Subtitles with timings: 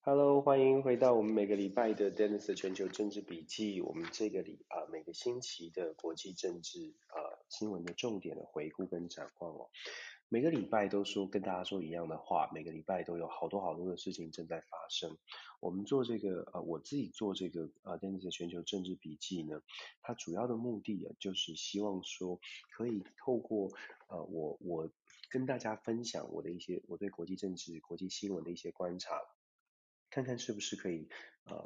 [0.00, 3.80] Hello，欢迎回到我们每个礼拜的 Dennis 全球政治笔记。
[3.80, 9.68] 我们这个礼啊、每个星期的国际政治啊、呃、新闻的重点的回顾跟展望哦。
[10.30, 15.16] 每个礼拜都说跟大家说一样的话，每个礼拜都有好多好多的事情正在发生。
[15.58, 19.62] 我们做这个呃，我自己做这个呃 Dennis 的全球政治笔记呢，
[20.02, 22.38] 它主要的目的啊，就是希望说
[22.76, 23.72] 可以透过
[24.08, 24.90] 呃我我
[25.30, 29.22] 跟大家分享我的一些我对国际政治、国际新闻的一些观察。
[30.10, 31.08] 看看是不是可以
[31.44, 31.62] 呃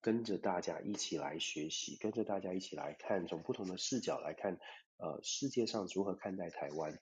[0.00, 4.58] 跟着大家一起来学习，跟着大家一起来看，从不同的视角来看
[4.96, 6.98] 呃世界上如何看待台湾。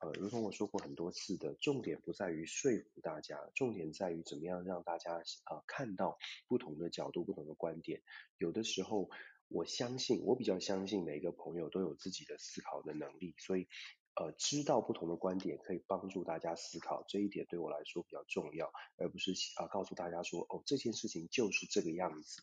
[0.00, 8.02] 呃，如同我说过很多次的，重点不在于说服大家，重点在于怎么样让大家呃看到不同的角度、不同的观点。
[8.38, 9.08] 有的时候，
[9.48, 13.68] 我相信我比较相信每一个朋友都有自己的思考的能力，所以。
[14.14, 22.42] 呃，知道不同的观点可以帮助大家思考，这一点对我来说比较重要，而不是啊告诉大家说哦这件事情就是这个样子。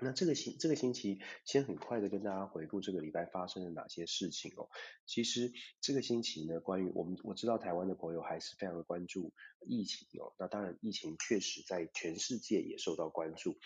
[0.00, 4.68] 那这个星这个星期先很快的跟大家回顾这个礼拜发生了哪些事情哦。
[5.06, 10.34] 其实这个星期呢，关于我们我知道台湾的朋友还是非常的关注疫情哦。
[10.38, 13.56] 那当然疫情确实在全世界也受到关注。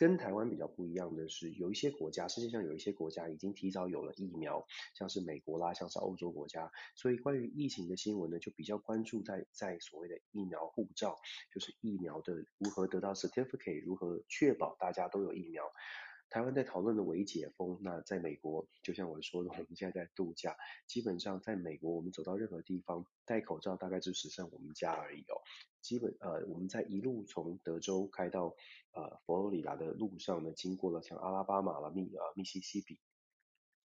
[0.00, 11.18] 跟台湾比较不一样的是，有一些国家，世界上有一些国家已经提早有了疫苗，像是美国啦，像是欧洲国家，所以关于疫情的新闻呢，就比较关注在在所谓的疫苗护照，
[11.52, 15.70] 就是疫苗的如何得到 certificate，如何确保大家都有疫苗。
[16.30, 20.56] 台湾在讨论的微解封，那在美国，就像我说的，我们现在在度假，
[20.86, 25.42] 基本上在美国，我们走到任何地方戴口罩，大概就只剩我们家而已哦。
[25.80, 28.54] 基本呃，我们在一路从德州开到
[28.92, 33.00] 呃佛罗里达的路上呢，经过了像阿拉巴马啦、密呃密西西比、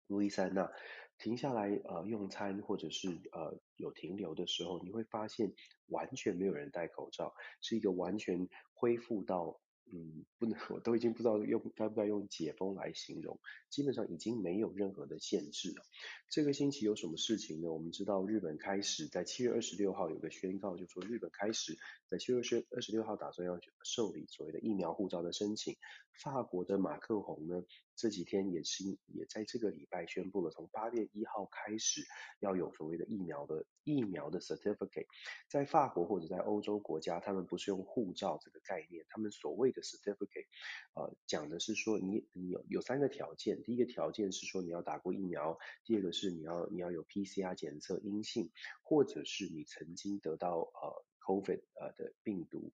[0.07, 0.71] 路易斯安那，
[1.19, 5.53] 停下来呃用餐或者是呃有停留的时候，你会发现
[5.89, 9.61] 完全没有人戴口罩，是一个完全恢复到。
[9.93, 15.83] 嗯，不能， 我都已经不知道用该不该用解封来形容，基本上已经没有任何的限制了。
[16.29, 17.71] 这个星期有什么事情呢？
[17.71, 21.77] 我们知道日本开始在七月二十六号有个宣告，就说日本开始
[22.11, 22.41] 在七月
[22.71, 25.77] 二十六号打算要受理所谓的疫苗护照的申请。
[26.21, 27.63] 法国的马克宏呢，
[27.95, 32.01] 这几天也是也在这个礼拜宣布了，从八月一号开始
[32.41, 35.07] 要有所谓的疫苗的疫苗的 certificate。
[35.49, 40.47] 在法国或者在欧洲国家，他们不是用护照这个概念，他们所谓的 certificate，
[40.95, 48.51] 呃，讲的是说你你有有三个条件，第一个条件是说你要打过疫苗，第二个是你要你要有 PCR 检测阴性，
[48.83, 52.71] 或者是你曾经得到呃 COVID 呃的病毒。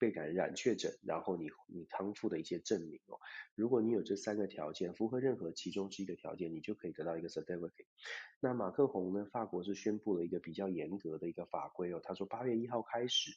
[0.00, 3.18] 被感染确诊，然后你你康复的一些证明哦，
[3.56, 7.84] 如果你有这三个条件，符合任何其中之一的条件，你就可以得到一个 certificate。
[8.38, 13.32] 那马克宏呢，法国是宣布了一个比较严格的一个法规哦，他说八月一号开始。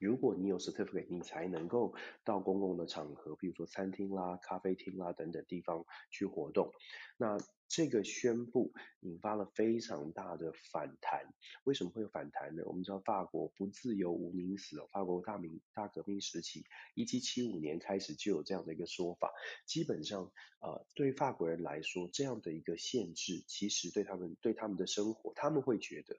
[0.00, 6.72] 如果你有 certificate，你才能够到公共的场合，比如说餐厅啦、咖啡厅啦等等地方去活动。
[7.18, 11.32] 那这个宣布引发了非常大的反弹。
[11.64, 12.62] 为什么会有反弹呢？
[12.66, 16.64] 我们知道法国不自由无民死，法国大民大革命时期，
[16.94, 19.32] 一七七五年开始就有这样的一个说法。
[19.64, 20.30] 基本上，
[20.60, 26.16] 呃，对法国人来说，这样的一个限制，其实对他们对他们的生活，他们会觉得，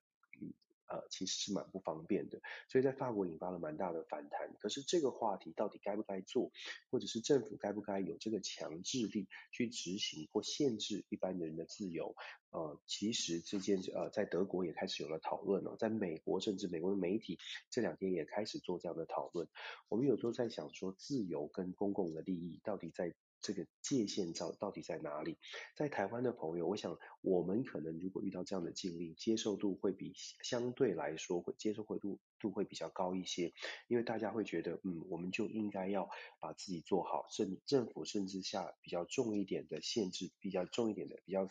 [0.87, 2.39] 呃，其实是蛮不方便的，
[2.69, 4.55] 所以在法国引发了蛮大的反弹。
[4.59, 6.51] 可是这个话题到底该不该做，
[6.89, 12.15] 或者是政府该不该有这个强制力去执行或限制一般人的自由？
[12.51, 17.37] 呃，其实这件呃，在德国也开始有了讨论了，在美国甚至美国的媒体
[17.69, 19.47] 这两天也开始做这样的讨论。
[19.89, 23.13] 我们有时候在想说，自由跟公共的利益到底在。
[23.47, 25.37] 这个界限到到底在哪里？
[25.73, 30.11] 在台湾的朋友，我想我们可能如果遇到这样的经历，接受度会比
[30.43, 33.53] 相对来说会接受会度度会比较高一些，
[33.87, 36.09] 因为大家会觉得，嗯，我们就应该要
[36.41, 41.47] 把自己做好，政政府甚至下比较重一点的限制，比较重一点的、比较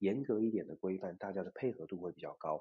[0.00, 2.60] 严格一点的规范，大家的配合度会比较高。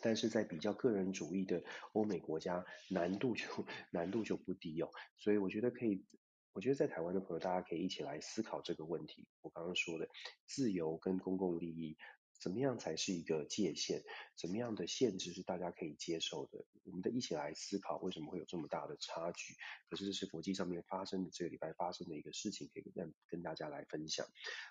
[0.00, 1.62] 但是在比较个人主义的
[1.92, 3.44] 欧美国家，难度就
[3.92, 6.04] 难度就不低哦，所以我觉得可以。
[6.54, 9.26] 我觉得在台湾的朋友，大家可以一起来思考这个问题。
[9.40, 10.06] 我刚刚说的
[10.44, 11.96] 自由跟公共利益，
[12.42, 14.02] 怎么样才是一个界限？
[14.36, 16.64] 怎么样的限制是大家可以接受的？
[16.82, 19.54] 我们的一起来思考，为什么会有这么大的差距？
[19.88, 24.26] 可是这是国际上面发生的这个礼拜发生的一个事情，可以跟跟大家来分享。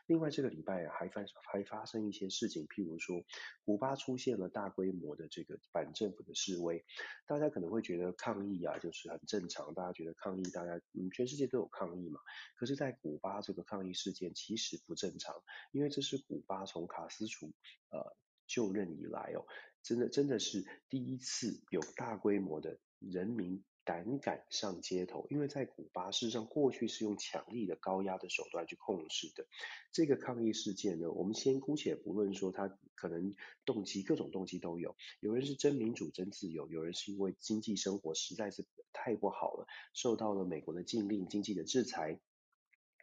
[0.05, 3.23] 另外这个礼拜，还发还发生一些事情，譬如说，
[3.63, 6.83] 古巴出现了大规模的这个反政府的示威，
[7.25, 12.19] 大家可能会觉得抗议啊，就是很正常，大家觉得抗议，大家嗯，全世界都有抗议嘛。
[12.57, 15.41] 可是，在古巴这个抗议事件其实不正常，
[15.71, 17.53] 因为这是古巴从卡斯楚
[17.89, 18.15] 呃
[18.47, 19.45] 就任以来哦，
[19.83, 29.47] 真的真的是第一次有大规模的人民胆敢上街头，因为在古巴事实上过去是用强力的高压的手段去控制的。
[29.91, 33.33] 这个抗议事件呢，我们先姑且不论说它可能
[33.65, 42.19] 动机各种动机都有，有人是真民主真自由，有人是因为经济生活实在是太不好了，受到了美国的禁令、经济的制裁。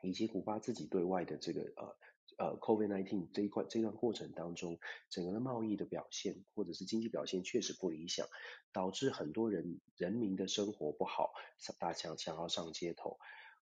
[0.01, 1.97] 以及古巴自己对外的这个呃
[2.39, 4.79] 呃 COVID-19 这一块这段过程当中，
[5.11, 8.27] 整个的贸易的表现或者是经济表现确实不理想，
[8.73, 11.33] 导致很多人人民的生活不好，
[11.79, 13.19] 大家想要上街头。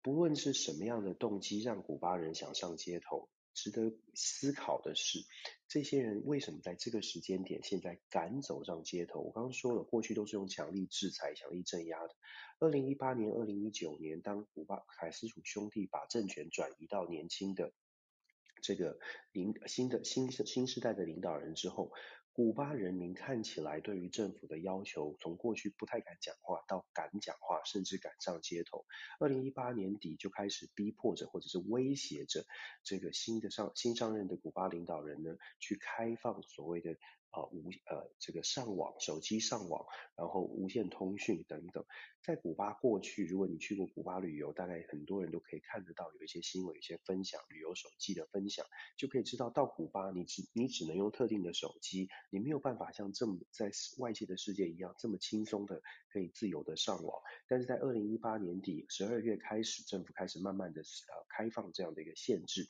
[0.02, 3.28] 不论是什么样的动机让古巴人想上街头。
[3.56, 5.20] 值得思考的是，
[5.68, 9.20] 这些人为什么在这个时间点现在敢走上街头？
[9.20, 12.16] 我刚刚说了，过去都是用强力制裁、强力镇压的。
[12.60, 17.74] 二零一八年、二零一九年，当古巴卡斯楚兄弟把政权转移到年轻的
[18.62, 19.00] 这个
[19.32, 21.92] 领新的新新时代的领导人之后。
[22.32, 28.86] 古巴人民看起来对于政府的要求，从过去不太敢讲话到敢讲话，甚至敢上街头。
[29.20, 32.46] 二零一八年底就开始逼迫着或者是威胁着
[32.86, 36.96] 这个新的上新上任的古巴领导人呢，去开放所谓的。
[37.32, 39.86] 啊，无呃，这个上网，手机上网，
[40.16, 41.86] 然后无线通讯等等，
[42.24, 48.66] 在古巴过去，如果你去过古巴旅游，大概很多人都可以看得到有一些新闻，一些分享旅游手机的分享，
[48.98, 55.82] 就可以知道到古巴，你只你只能用特定的手机，你没有办法像这么在外界的世界一样这么轻松的
[56.12, 57.22] 可以自由的上网。
[57.48, 62.68] 但是在二零一八年底十二月开始，政府开始慢慢的呃开放这样的一个限制。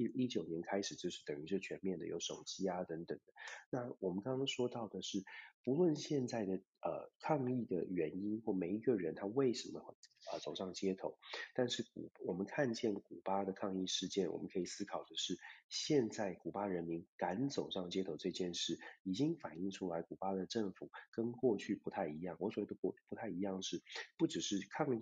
[0.00, 3.32] 一一九年开始就是等于是全面的有手机啊等等的。
[3.70, 5.22] 那我们刚刚说到的是，
[5.62, 9.94] 不论现在的呃抗议的原因或每一个人他为什么会
[10.30, 11.18] 啊走上街头，
[11.54, 15.36] 但是古我们看见古巴的抗议事件，我们可以思考的是，
[15.68, 22.36] 现在古巴人民敢走上街头这件事，已经反映出来古巴的政府跟过去不太一样。
[22.38, 23.82] 我所谓的不不太一样是，
[24.16, 24.94] 不只是抗呃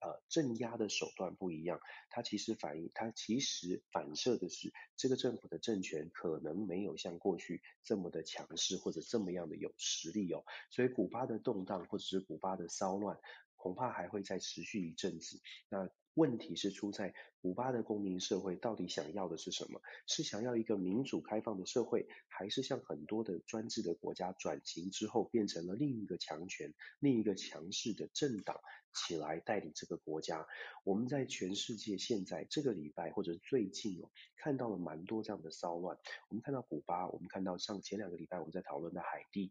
[0.00, 1.78] 呃镇压的手段不一样，
[2.08, 13.18] 它其实反映它其实反射的是这个政府的政权可能没有像过去这么的强势或者这么样的有实力哦，所以古巴的动荡或者是古巴的骚乱，
[13.62, 15.40] 恐怕还会再持续一阵子。
[15.68, 19.80] 那问题是出在古巴的公民社会到底想要的是什么？
[20.06, 28.60] 是想要一个民主开放的社会，还是像很多的专制的国家转型之后变成了另一个强权、另一个强势的政党
[28.92, 30.46] 起来带领这个国家？
[30.84, 35.96] 我们在全世界现在这个礼拜或者最近哦，看到了蛮多这样的骚乱。
[36.28, 39.50] 我们看到古巴，我们看到上前两个礼拜我们在讨论的海地，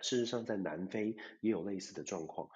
[0.00, 2.48] 事实上在南非也有类似的状况。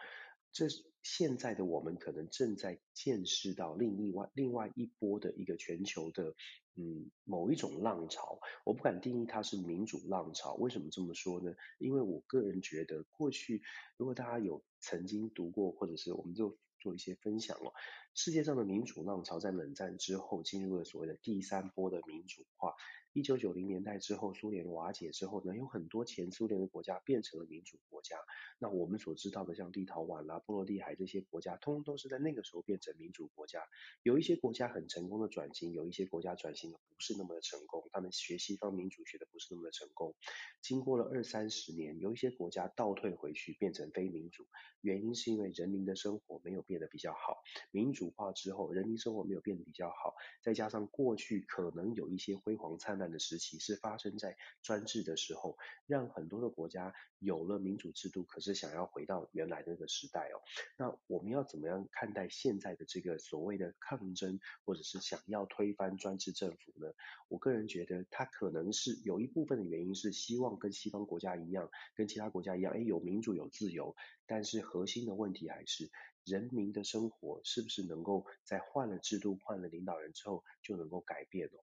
[0.53, 0.67] 这
[1.03, 6.35] 现在的我们可能正在见识到另一外另外一波的一个全球的
[6.77, 10.55] 嗯某一种浪潮，我不敢定义它是民主浪潮。
[10.55, 11.55] 为什么这么说呢？
[11.79, 13.63] 因为我个人觉得，过去
[13.97, 17.73] 如果大家有曾经读过，或者是我们就做一些分享了，
[18.15, 22.75] 世界上的民主浪潮在冷战之后进入了所谓的第三波的民主化。
[23.13, 28.17] 一九九零年代之后，苏联瓦解之后呢，有很多前苏联的国家变成了民主国家。
[28.61, 33.63] 那我们所知道的，像立陶宛啦、波罗的海这些国家，通通都是在那个时候变成民主国家。
[34.05, 40.15] 有一些国家很成功的转型，有一些国家转型的不是那么的成功，他们学西方民主学的不是那么的成功。
[40.63, 44.47] 经过了二三十年，有一些国家倒退回去变成非民主，
[44.83, 47.39] 原因是因为人民的生活没有变得比较好。
[47.73, 50.15] 民主化之后，人民生活没有变得比较好，
[50.45, 53.11] 再加上过去可能有一些辉煌灿烂。
[53.11, 60.39] 的时期是发生在专制的时候，让很多的国家有了民主制度，可是想要回到原来那个时代哦。
[60.79, 66.93] 那我们要怎么样看待现在的这个所谓的抗争，或者是想要推翻专制政府呢？
[67.27, 75.91] 我个人觉得，它可能是有一部分的原因是希望跟西方国家一样，跟其他国家一样，诶，有民主有自由，但是核心的问题还是
[76.25, 81.59] 人民的生活是不是能够在换了制度、换了领导人之后就能够改变哦。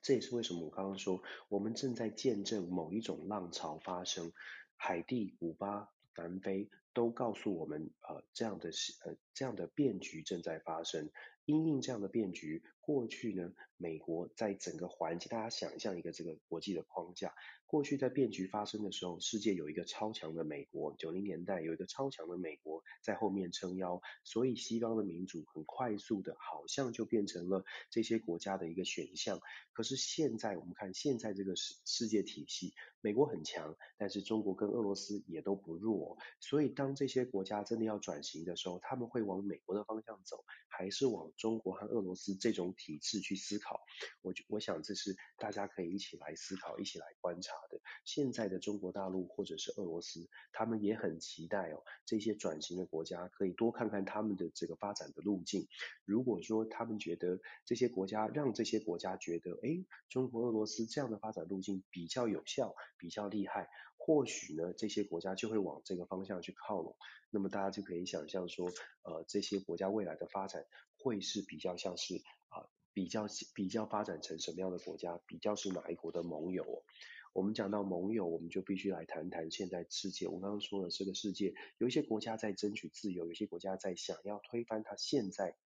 [0.00, 4.32] 这也是为什么我刚刚说，我们正在见证某一种浪潮发生。
[4.76, 8.70] 海地、古巴南非都告诉我们，呃，这样的
[9.04, 11.10] 呃这样的变局正在发生。
[11.44, 17.34] 因应这样的变局，过去呢，美国在整个环境，大家想象一个这个国际的框架。
[17.72, 29.40] 过去在变局发生的时候，世界有一个超强的美国，九零年代有一个超强的美国在后面撑腰，所以西方的民主很快速的，好像就变成了这些国家的一个选项。
[29.72, 43.80] 可是现在我们看现在这个世世界体系，美国很强，但是中国跟俄罗斯也都不弱，所以当这些国家真的要转型的时候，他们会往美国的方向走，还是往中国和俄罗斯这种体制去思考？
[44.20, 47.80] 我我想这是大家可以一起来思考、一起来观察的。
[48.04, 55.66] 现在的中国大陆或者是俄罗斯，他们也很期待哦，这些转型的国家可以多看看他们的这个发展的路径。
[56.04, 66.96] 如果说他们觉得这些国家让这些国家觉得，诶，中国、俄罗斯这样的发展路径比较有效、比较厉害，或许呢，这些国家就会往这个方向去靠拢。
[67.30, 68.68] 那么大家就可以想象说，
[69.02, 70.66] 呃，这些国家未来的发展
[70.98, 76.84] 会是比较像是啊、比较比较发展成什么样的国家，比较是哪一国的盟友。
[77.32, 80.28] 我们讲到盟友，我们就必须来谈谈现在世界。
[80.28, 85.56] 我刚刚说了，这个世界有一些国家在争取自由，有些国家在想要推翻它现在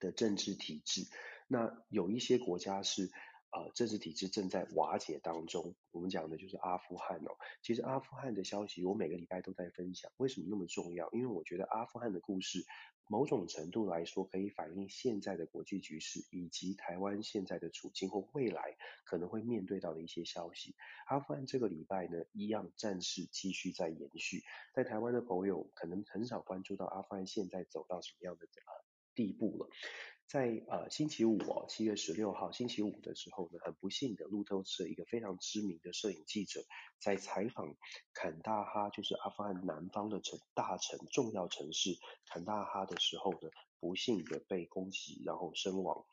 [0.00, 1.06] 的政治体制。
[1.48, 3.10] 那有一些国家是。
[3.52, 5.76] 呃，政治体制正在瓦解当中。
[5.90, 7.38] 我们讲的就是阿富汗哦。
[7.62, 10.10] 其实阿富汗的消息，我每个礼拜都在分享。
[10.18, 11.08] 为什么那么重要？
[11.12, 12.66] 因为我觉得阿富汗的故事，
[13.08, 20.74] 某种程度来说，可以反映现在的国际局势，以及台湾现在的处境或未来可能会面对到的一些消息。
[21.06, 24.42] 阿富汗这个礼拜呢，一样战事继续在延续。
[24.74, 28.46] 在台湾的朋友可能很少关注到阿富汗现在走到什么样的
[29.16, 29.68] 地步了。
[30.28, 36.64] 在呃星期五哦，七月十六号星期五的时候呢，很不幸的，路透社一个非常知名的摄影记者
[36.98, 37.76] 在采访
[38.12, 41.96] 坎大哈，就是阿富汗南方的城大城重要城市
[42.26, 46.04] 坎大哈的时候呢，不幸的被攻击，然后身亡。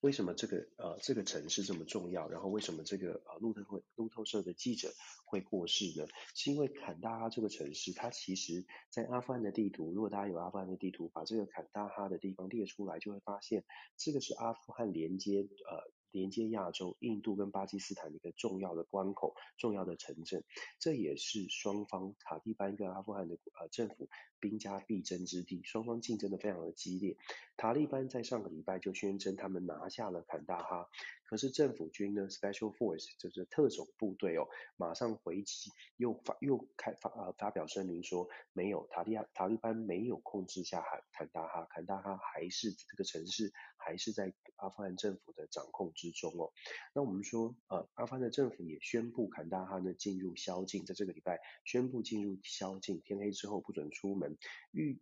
[0.00, 2.28] 为什么这个呃这个城市这么重要？
[2.28, 4.92] 然后为什么这个呃路透会路透社的记者
[5.24, 6.06] 会过世呢？
[6.34, 13.64] 是因为坎大哈这个城市，它其实在阿富汗的地图，如果大家有阿富汗的地图，把这个坎大哈的地方列出来，就会发现
[13.96, 15.97] 这个是阿富汗连接呃。
[16.10, 20.44] 连接亚洲、印度跟巴基斯坦的一个重要的关口、重要的城镇，
[20.78, 24.08] 这也是双方塔利班跟阿富汗的呃政府
[24.40, 27.16] 兵家必争之地，双方竞争的非常的激烈。
[27.56, 30.88] 塔利班在上个礼拜就宣称他们拿下了坎大哈。
[31.28, 46.50] 可是政府军呢，Special Force 就是特种部队哦，马上回击，又发又开发呃发表声明说，没有塔利亚塔利班没有控制下坎坎大哈，坎大哈还是这个城市还是在阿富汗政府的掌控之中哦。
[46.94, 54.38] 那我们说呃，阿富汗的政府也宣布坎大哈呢进入宵禁，在这个礼拜宣布进入宵禁，天黑之后不准出门。
[54.72, 54.98] 预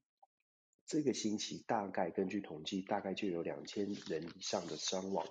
[0.86, 5.26] 这个星期大概根据统计，大概就有两千人以上的伤亡。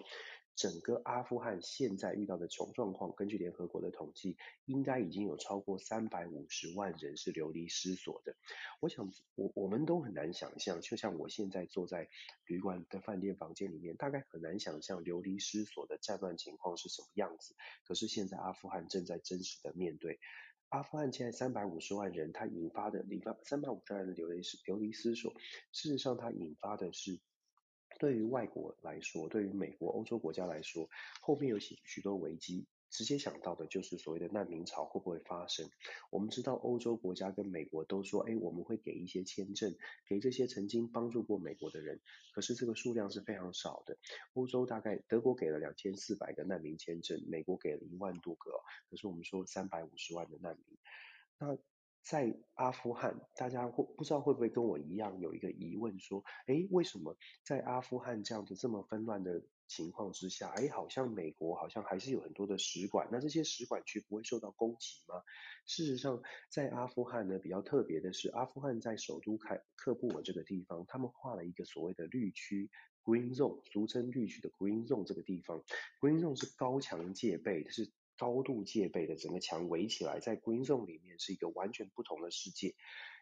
[0.55, 8.35] 整个阿富汗现在遇到的穷状况，根据联合国的统计，应该已经有超过三百五十万人是流离失所的。
[8.79, 12.07] 我想，我我们都很难想象，就像我现在坐在
[12.45, 17.53] 旅馆的饭店房间里面，大概很难想象流离失所的战乱情况是什么样子。
[17.83, 20.19] 可是现在阿富汗正在真实的面对，
[20.69, 25.33] 阿富汗现在三百五十万人，它引发的引发三百五十万人流离失流离失所，
[25.74, 27.19] 事实上它引发的是。
[27.97, 30.89] 对于外国来说，对于美国、欧洲国家来说，
[31.21, 35.69] 后面有许许多危机，直接想到的就是所谓的难民潮会不会发生？
[36.09, 39.75] 我们知道欧洲国家跟美国都说，哎，我们会给一些签证
[40.07, 42.01] 给这些曾经帮助过美国的人，
[42.33, 43.97] 可是这个数量是非常少的。
[44.33, 48.51] 欧洲大概德国给了两千四百个难民签证，美国给了一万多个，
[48.89, 50.77] 可是我们说三百五十万的难民，
[51.39, 51.57] 那。
[52.05, 65.15] 在阿富汗，大家会不知道会不会跟我一样有一个疑问，说，诶，为什么在阿富汗这样子这么纷乱的情况之下，诶，好像美国好像还是有很多的使馆，那这些使馆区不会受到攻击吗？
[65.65, 72.69] 事实上，在阿富汗呢，比较特别的是，阿富汗在首都开喀布尔这个地方，他们划了一个所谓的绿区
[73.03, 75.63] （Green Zone），俗称绿区的 Green Zone 这个地方
[76.00, 77.91] ，Green Zone 是高墙戒备，它是。
[78.17, 82.75] 高度戒备的整个墙围起来，在 Green Zone 里面是一个完全不同的世界。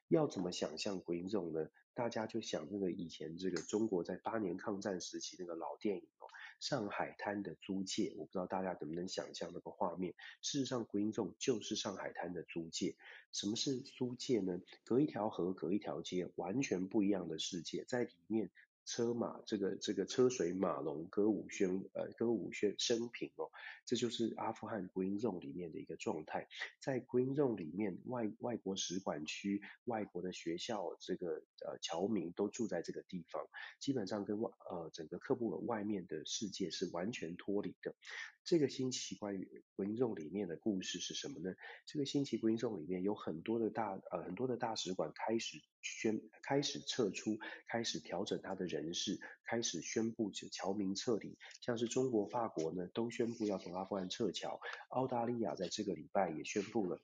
[0.08, 1.70] 要怎么想象 Green Zone 呢？
[1.96, 6.26] 大家就想那个以前这个中国在八年抗战时期那个老电影哦，
[6.60, 8.14] 上海滩的租界。
[8.18, 10.16] 我不知道大家能不能想象那个画面。
[10.42, 12.96] 事实上，Green Zone 就是上海滩的租界。
[13.32, 14.60] 什么是租界呢？
[14.84, 18.50] 隔一条河，隔一条街，完全不一样的世界，在里面
[18.86, 23.50] 车马这个这个车水马龙、歌舞喧呃歌舞喧升平哦，
[23.86, 26.48] 这就是阿富汗 Green Zone 里面的一个状态。
[26.80, 33.48] 在 Green Zone 里面，外外国使馆区、外国的学校，这个呃侨民都住在这个地方，
[33.80, 37.96] 基本上跟外呃整个喀布尔外面的世界是完全脱离的。
[38.44, 41.56] 这个星期关于 Green Zone 里面的故事是什么呢？
[41.86, 47.38] 这个星期 Green Zone 里面有很多的大呃很多的大使馆开始宣开始撤出，
[47.68, 54.60] 开始调整他的人事，开始宣布侨民撤离，像是中国、法国呢都宣布要从阿富汗撤侨，
[54.90, 57.00] 澳大利亚在这个礼拜也宣布了。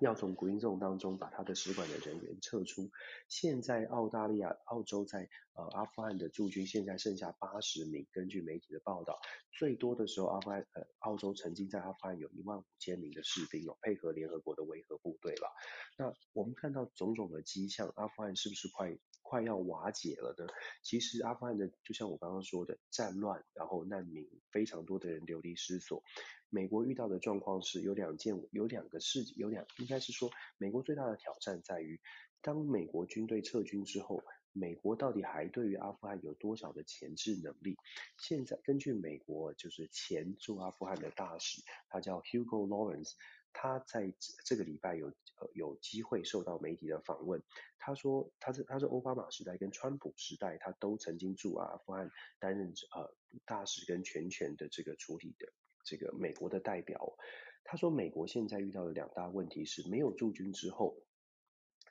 [0.00, 2.90] 要从 Green Zone 当中把他的使馆的人员撤出。
[3.28, 9.18] 现在澳大利亚、澳洲在呃阿富汗的驻军现在剩下八十名，根据媒体的报道，
[9.50, 15.48] 最多的时候阿富汗呃澳洲曾经在阿富汗有一万五千名的士兵哦，配合联合国的维和部队了。
[15.96, 18.96] 那我们看到种种的迹象，阿富汗是不是快
[19.28, 20.46] 快要瓦解了呢？
[20.82, 26.02] 其实阿富汗的就像我刚刚说的战乱，然后难民非常多的人流离失所。
[26.48, 32.00] 美国遇到的状况是有两件，有两个事，有两，应该是说，美国最大的挑战在于，
[32.40, 34.22] 当美国军队撤军之后，
[34.54, 37.76] 美国到底还对于阿富汗有多少的前置能力？
[38.16, 43.12] 现在根据美国就是前驻阿富汗的大使，他叫 Hugo Lawrence，
[43.52, 44.12] 他在
[44.44, 45.12] 这个礼拜有
[45.52, 47.42] 有机会受到媒体的访问，
[47.78, 53.14] 他说他是他是奥巴马时代跟川普时代，他都曾经驻阿富汗担任呃
[53.44, 55.52] 大使跟全权的这个处理的。
[55.84, 57.16] 这个美国的代表，
[57.64, 61.02] 他说，美国现在遇到的两大问题是没有驻军之后，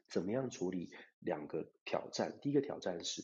[0.08, 2.40] 怎么样处理两个挑战？
[2.42, 3.24] 第一个挑战是。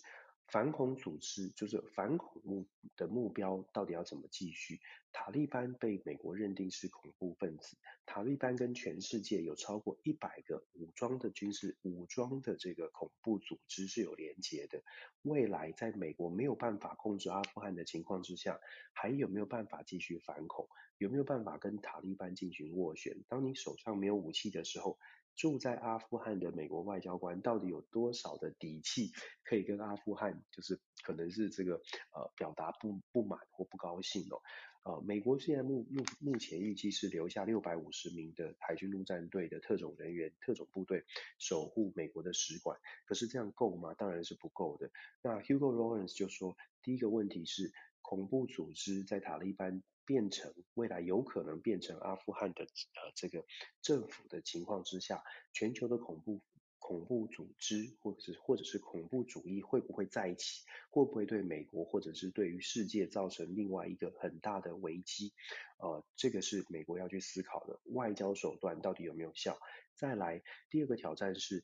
[0.54, 4.80] 反恐组织就是反恐目的目标到底要怎么继续？
[5.12, 14.84] 塔利班被美国认定是恐怖分子，塔利班跟全世界有超过一百个武装的军事武装的这个恐怖组织是有连结的。
[15.24, 18.60] 未来在美国没有办法控制阿富汗的情况之下，
[18.94, 20.70] 还有没有办法继续反恐？
[21.00, 23.24] 有没有办法跟塔利班进行斡旋？
[23.28, 25.00] 当你手上没有武器的时候，
[25.36, 29.12] 住在阿富汗的美国外交官到底有多少的底气，
[29.44, 31.76] 可以跟阿富汗就是可能是这个
[32.14, 34.42] 呃表达不不满或不高兴哦？
[34.84, 41.06] 呃，美国现在目目目前预计是留下六百五十名的海军陆战队的特种人员、特种部队
[41.40, 43.94] 守护美国的使馆，可是这样够吗？
[43.94, 44.92] 当然是不够的。
[45.22, 47.72] 那 Hugo Lawrence 就说，第一个问题是
[48.04, 49.82] 恐怖组织在塔利班。
[50.06, 53.46] 变成未来有可能变成阿富汗的呃这个
[53.82, 56.42] 政府的情况之下，全球的恐怖
[56.78, 60.66] 恐怖组织或者是或者是恐怖主义会不会在一起？
[60.90, 65.34] 会不会对美国或者是对于世界造成另外一个很大的危机？
[65.78, 69.58] 呃，这个是美国要去思考的，外交手段到底有没有效？
[69.96, 71.64] 再来第二个挑战是，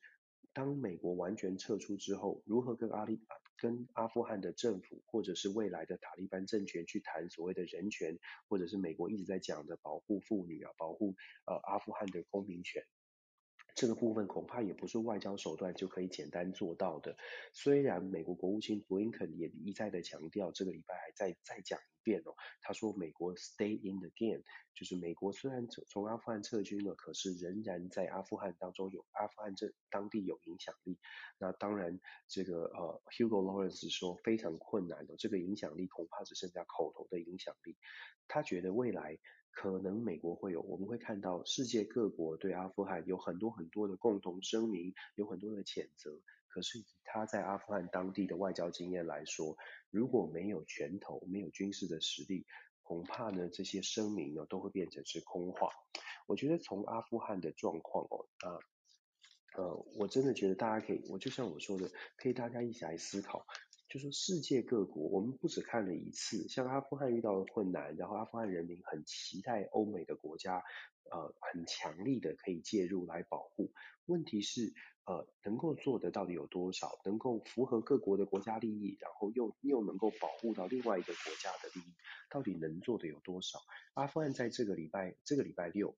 [0.53, 3.19] 当美国完全撤出之后，如何跟阿利
[3.57, 12.83] 跟阿富汗的政府，或者是未来的塔利班政权去谈所谓的人权，或者是美国一直在讲的保护妇女啊，保护呃阿富汗的公民权，
[13.79, 17.15] 这个部分恐怕也不是外交手段就可以简单做到的。
[17.53, 21.79] 虽然美国国务卿布林肯也一再的强调，这个礼拜还再再讲。
[21.79, 30.97] 一遍哦，他说美国 stay in the game，就是美国虽然从从阿富汗撤军了，可是仍然在阿富汗当中有阿富汗这当地有影响力。
[31.37, 37.77] 那当然，这个呃 Hugo Lawrence 说非常困难的，这个影响力恐怕只剩下口头的影响力。
[38.27, 39.17] 他觉得未来
[39.51, 46.21] 可能美国会有，我们会看到世界各国对阿富汗有很多很多的共同声明，有很多的谴责。
[46.47, 49.55] 可是以他在阿富汗当地的外交经验来说，
[49.91, 52.45] 如果没有拳头，没有军事的实力，
[52.81, 55.69] 恐怕呢这些声明呢都会变成是空话。
[56.25, 58.57] 我觉得从阿富汗的状况哦，啊，
[59.57, 63.45] 呃，我真的觉得大家可以，我就像我说的，可以大家一起来思考，
[63.89, 70.63] 就说世界各国，我们不只看了一次，像阿富汗遇到的困难，然后阿富汗人民很期待欧美的国家，
[71.11, 73.73] 呃，很强力的可以介入来保护。
[74.05, 74.73] 问题是。
[75.05, 76.99] 呃，能够做的到底有多少？
[77.03, 81.95] 能够符合各国的国家利益，然后又又能够保护到另外一个国家的利益，
[82.29, 83.57] 到底能做的有多少？
[83.95, 85.97] 阿富汗在这个礼拜，这个礼拜六，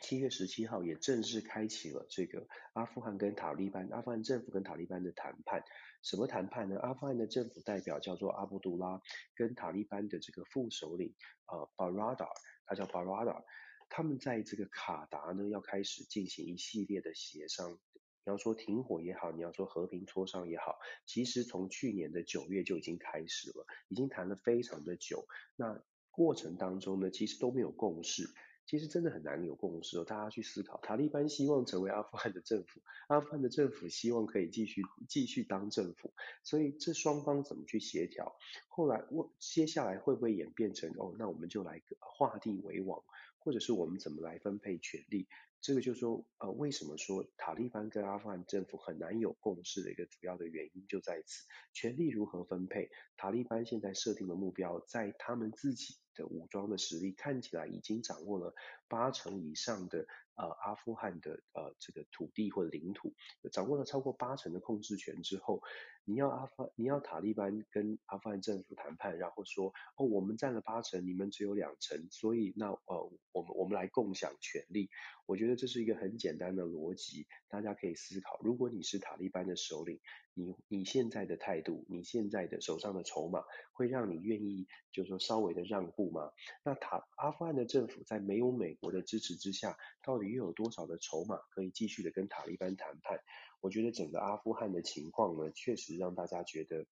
[0.00, 5.64] 七月十七号也正式开启了这个阿富汗跟塔利班，阿富汗政府跟塔利班的谈判。
[6.02, 6.78] 什么谈判呢？
[6.80, 9.00] 阿富汗的政府代表叫做阿卜杜拉，
[9.34, 11.14] 跟塔利班的这个副首领
[11.46, 12.28] 呃巴拉达，
[12.66, 13.44] 他叫巴拉达，
[13.88, 17.78] 他们在这个卡达呢要开始进行一系列的协商。
[18.24, 25.26] 你要说停火也好，你要说和平磋商也好，其实从去年的九月就已经开始了，已经谈了非常的久。
[25.56, 28.24] 那过程当中呢，其实都没有共识。
[28.66, 30.04] 其实真的很难有共识哦。
[30.04, 38.36] 大家去思考，塔利班希望成为阿富汗的政府，阿富汗的政府希望可以继续继续当政府，所以这双方怎么去协调？
[38.68, 43.02] 后来我接下来会不会演变成哦，那我们就来划地为王，
[43.38, 45.28] 或者是我们怎么来分配权力？
[45.60, 52.90] 这个就是说，呃，为什么说塔利班跟阿富汗政府很难有共识的一个主要的原因就在此，权力如何分配？
[53.16, 58.54] 塔利班现在设定的目标，在他们自己的武装的实力看起来已经掌握了
[58.88, 63.12] 八成以上的呃阿富汗的呃这个土地或领土，
[63.50, 65.62] 掌握了超过八成的控制权之后。
[66.04, 74.90] 你要阿富，你要塔利班跟阿富汗政府谈判，然后说哦，我们占了八成，你们只有两成，所以那呃，我们我们来共享权力。
[75.26, 78.40] 我觉得这是一个很简单的逻辑，大家可以思考。
[78.42, 80.00] 如果你是塔利班的首领，
[80.34, 86.32] 你你现在的态度，你现在的手上的筹码，会让你愿意就是说稍微的让步吗？
[86.64, 93.18] 那塔阿富汗的政府在没有美国的支持之下，到底又有多少的筹码可以继续的跟塔利班谈判？
[93.60, 96.86] 我觉得整个阿富汗的情况呢，确实让大家觉得，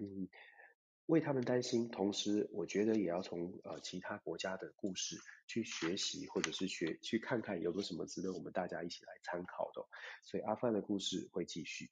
[0.00, 0.28] 嗯，
[1.06, 1.88] 为他们担心。
[1.88, 9.84] 同时，我觉得也要从呃其他国家的故事去学习，或者是学去看看有没有什么值得我们大家一起来参考的。
[10.24, 11.90] 所以阿富汗的故事会继续。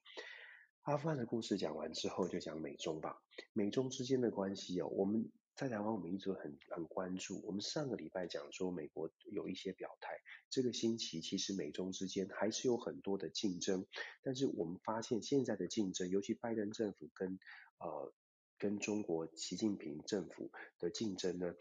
[0.83, 3.21] 阿富汗的故事讲完之后，就讲美中吧。
[3.53, 5.31] 美中之间的关系哦，我们。
[5.55, 7.39] 在台湾，我们一直很很关注。
[7.45, 10.13] 我们上个礼拜讲说，美国有一些表态。
[10.49, 13.85] 这个星期，其实美中之间还是有很多的竞争。
[14.23, 17.39] 但是我们发现，现在的竞争，尤其拜登政府跟
[17.79, 18.13] 呃
[18.57, 21.53] 跟中国习近平政府的竞争呢。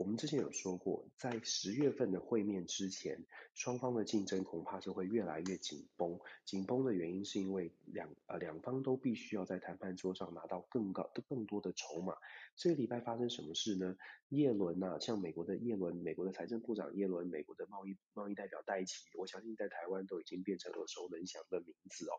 [0.00, 6.18] 我们之前有说过，在十月份的会面之前，双方的竞争恐怕是会越来越紧绷。
[6.46, 12.14] 紧绷的原因是因为两呃两方都必须要在谈判桌上拿到更高更多的筹码。
[12.56, 13.94] 这个礼拜发生什么事呢？
[14.30, 22.16] 耶伦呐、啊，像美国的耶伦、美国的财政部长耶伦、美国的贸易贸易代表戴琪，我相信在台湾都已经变成耳熟能详的名字哦。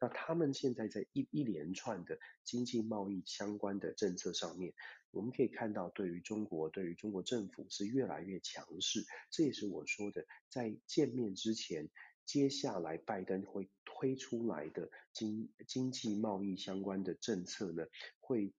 [0.00, 4.74] 那他们现在在一一连串的经济贸易相关的政策上面。
[5.12, 9.04] 我们可以看到，对于中国，对于中国政府是越来越强势。
[9.30, 11.88] 这也是我说的，在见面之前，
[12.24, 17.84] 接下来拜登会推出来的经经济贸易相关的政策呢，
[18.18, 18.52] 会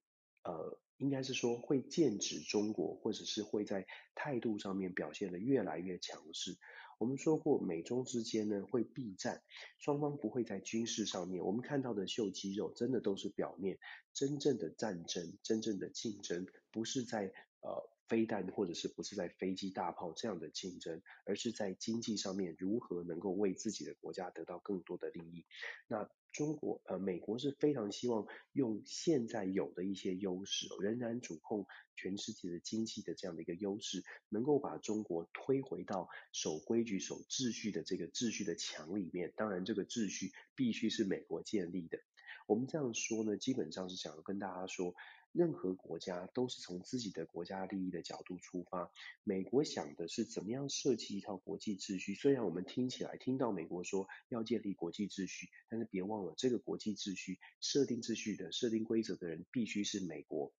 [0.44, 6.58] 呃，应该是说会剑指中国，或者是会在态度上面表现得越来越强势。
[7.02, 9.42] 我们说过，美中之间呢会避战，
[9.80, 11.44] 双方不会在军事上面。
[11.44, 13.80] 我们看到的秀肌肉，真的都是表面。
[14.14, 25.44] 真正的战争，真正的竞争，不是在呃飞弹，或者是不是在飞机大炮这样的竞争，而是在经济上面如何能够为自己的国家得到更多的利益。
[25.88, 39.32] 那中国呃美国是非常希望用现在有的一些优势，仍然主控全世界的经济的这样的一个优势，能够把中国推回到守规矩、守秩序的这个秩序的墙里面。
[39.36, 41.98] 当然，这个秩序必须是美国建立的。
[42.46, 44.94] 我们这样说呢，基本上是想要跟大家说。
[45.32, 48.90] 任何国家都是从自己的国家利益的角度出发。
[49.24, 52.14] 美国想的是怎么样设计一套国际秩序。
[52.14, 60.52] 虽然我们听起来听到美国说要建立国际秩序，但是别忘了，这个国际秩序设定秩序的、设定规则的人必须是美国。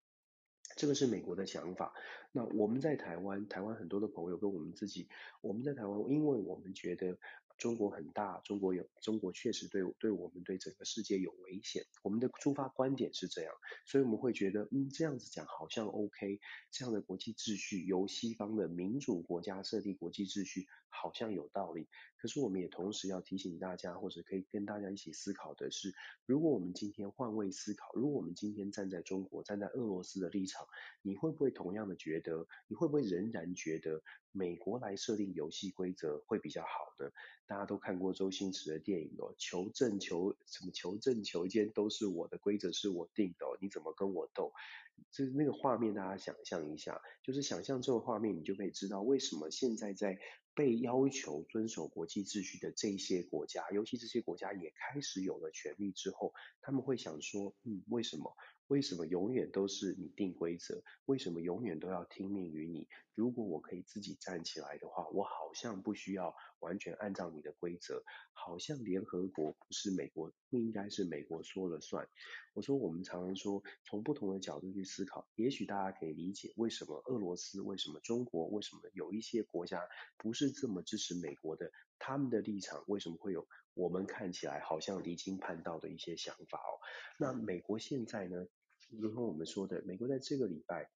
[0.75, 1.93] 这个是美国的想法。
[2.31, 5.07] 那我们在台湾，台湾很多的朋友跟我们自己，
[5.41, 7.19] 我们在台湾，因为我们觉得。
[7.63, 11.85] 中国很大，中国有，中国确实对对我们对整个世界有危险。
[12.03, 13.53] 我们的出发观点是这样，
[13.85, 21.87] 所以我们会觉得，嗯，这样子讲好像 OK，这样的国际秩序由西方的民主国家设立国际秩序好像有道理。
[22.17, 25.93] 可是我们也同时要提醒大家，或者可以跟大家一起思考的是，
[26.25, 30.65] 如果我们今天换位思考，如果我们今天站在中国、站在俄罗斯的立场，
[31.01, 34.01] 你会不会同样的觉得，你会不会仍然觉得
[34.31, 37.11] 美国来设定游戏规则会比较好呢？
[37.45, 44.53] 大家都看过周星驰的电影哦，求证求什么求证求奸都是我的规则是我定的，你怎么跟我斗？
[45.11, 50.17] 就是那个画面，大家想象一下，就是想象这个画面，你就可以知道为什么现在在
[50.55, 58.35] 被要求遵守国际秩序的这些国家，尤其这些国家也开始有了权利之后，他们会想说，嗯，为什么？
[58.67, 60.83] 为什么永远都是你定规则？
[61.05, 62.87] 为什么永远都要听命于你？
[63.15, 68.03] 如果我可以自己站起来的话，我好像不需要完全按照你的规则。
[68.31, 72.07] 好像联合国不是美国，不应该是美国说了算。
[72.53, 79.81] 我说我们常常说，从不同的角度去思考，也许大家可以理解为什么俄罗斯、为什么中国、为什么有一些国家
[80.17, 86.81] 不是这么支持美国的，他们的立场为什么会有我们看起来好像离经叛道的一些想法哦。
[87.17, 88.47] 那美国现在呢，
[88.89, 90.89] 如同我们说的，美国在这个礼拜，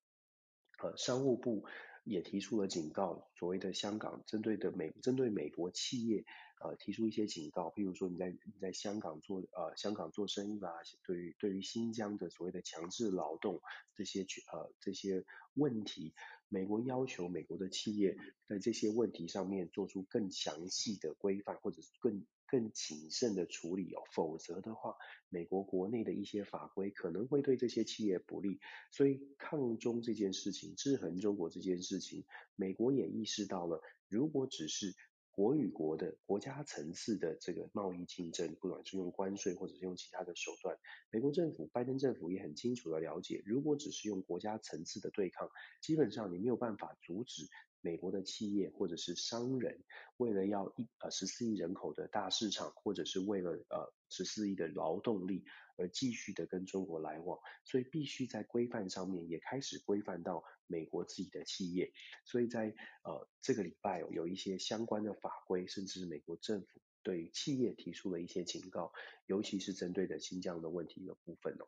[0.80, 1.66] 呃，商务部
[2.08, 6.26] 也提出了警告，所谓的香港针对的美针对美国企业，
[6.62, 10.70] 呃，提出一些警告，譬如说你在你在香港做呃香港做生意吧，
[11.06, 13.62] 对于对于新疆的所谓的强制劳动
[13.94, 16.14] 这些呃这些问题，
[16.48, 18.18] 美国要求美国的企业
[18.48, 24.96] 在这些问题上面做出更详细的规范，或者是更更谨慎的处理哦，否则的话，
[25.30, 28.60] 美国国内的一些法规可能会对这些企业不利，
[28.92, 34.96] 所以抗中这件事情，制衡中国这件事情，美国也意识到了，如果只是
[35.30, 40.80] 国与国的国家层次的这个贸易竞争，不管是用关税或者是用其他的手段，
[41.12, 47.44] 美国政府拜登政府也很清楚的了解，如果只是用国家层次的对抗，基本上你没有办法阻止。
[47.88, 49.82] 美国的企业或者是商人，
[50.18, 55.46] 为了要一呃十四亿人口的大市场，或者是为了呃十四亿的劳动力
[55.78, 61.94] 而继续的跟中国来往，所以必须在规范上面也开始规范到美国自己的企业。
[62.26, 68.92] 所以在呃这个礼拜有一些相关的法规，甚至美国政府对企业提出了一些警告，
[69.28, 71.66] 尤其是针对的新疆的问题的部分哦。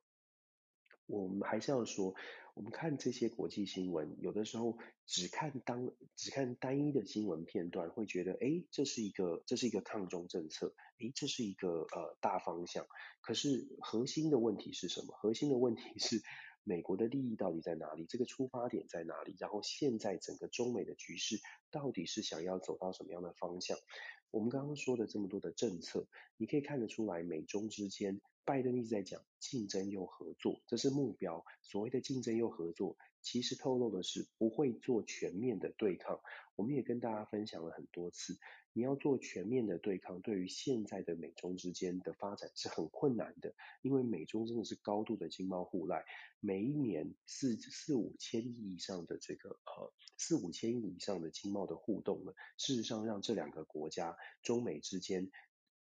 [1.09, 2.13] 我们还是要说，
[2.53, 12.85] 我们看这些国际新闻，有的时候只看当只看单一的新闻片段，会觉得，诶，这是一个这是一个抗中政策，诶，这是一个呃大方向。
[13.21, 15.15] 可是核心的问题是什么？
[15.17, 16.21] 核心的问题是
[16.63, 18.05] 美国的利益到底在哪里？
[18.05, 19.35] 这个出发点在哪里？
[19.39, 21.39] 然后现在整个中美的局势
[21.71, 23.77] 到底是想要走到什么样的方向？
[24.31, 28.21] 我们刚刚说的这么多的政策，你可以看得出来，美中之间。
[28.45, 31.45] 拜登一直在讲竞争又合作，这是目标。
[31.61, 36.19] 所谓的竞争又合作，其实透露的是不会做全面的对抗。
[36.55, 38.39] 我们也跟大家分享了很多次，
[38.73, 46.05] 你要做全面的对抗，对于现在的美中之间的发展是很困难的，因为美中真的是高度的经贸互赖，
[46.39, 55.29] 每一年四四五千亿以上的这个呃四五千亿以上的经贸的互动呢，事实上让这两个国家中美之间。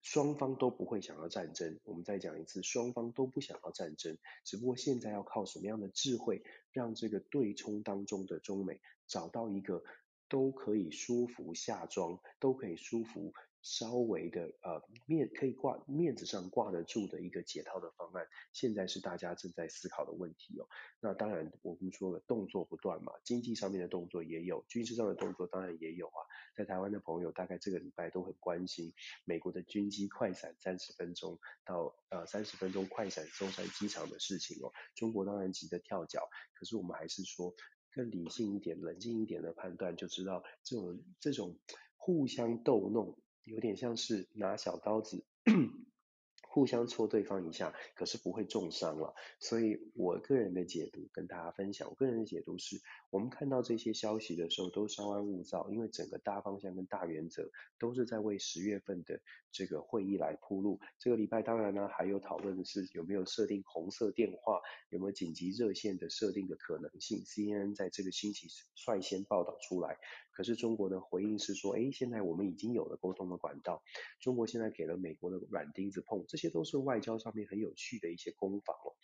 [0.02, 9.84] 双方都不会想要战争，我们再讲一次，双方都不想要战争，只不过现在要靠什么样的智慧，让这个对冲当中的中美找到一个
[10.30, 13.34] 都可以舒服下装，都可以舒服。
[13.62, 20.65] 稍微的呃面可以挂面子上挂得住的一个解套的方案，现在是大家正在思考的问题哦。
[21.02, 26.24] 那当然我们说了动作不断嘛，经济上面的动作也有，军事上的动作当然也有啊。
[26.56, 28.94] 在台湾的朋友大概这个礼拜都很关心
[29.26, 34.72] 美国的军机快闪三十分钟到呃三十分钟快闪松山机场的事情哦。
[34.96, 37.54] 中国当然急得跳脚，可是我们还是说
[37.93, 41.58] 更理性一点、冷静一点的判断，就知道这种这种
[41.97, 43.17] 互相逗弄。
[43.45, 45.25] 有点像是拿小刀子
[46.60, 49.15] 互相戳对方一下，可是不会重伤了。
[49.39, 59.22] 所以我个人的解读跟大家分享，我个人的解读是，我们看到这些消息的时候都稍安勿躁，因为整个大方向跟大原则都是在为十月份的
[59.54, 60.82] 这个会议来铺路。
[61.00, 67.24] 这个礼拜当然呢还有讨论的是有没有设定红色电话，有没有紧急热线的设定的可能性。
[67.24, 69.98] CNN 在这个星期率先报道出来。
[70.39, 73.84] 可是中国的回应是说，诶，现在我们已经有了沟通的管道，
[74.21, 78.95] 中国现在给了美国的软钉子碰，这些都是外交上面很有趣的一些攻防哦。